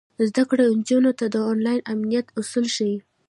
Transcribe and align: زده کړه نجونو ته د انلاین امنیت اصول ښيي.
زده 0.29 0.43
کړه 0.49 0.63
نجونو 0.77 1.11
ته 1.19 1.25
د 1.33 1.35
انلاین 1.51 1.81
امنیت 1.93 2.27
اصول 2.39 2.65
ښيي. 2.75 2.97